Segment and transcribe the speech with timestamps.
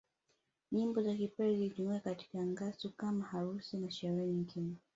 [0.71, 4.75] Nyimbo za Kipare zilitumika katika ngasu kama harusi na sherehe nyingine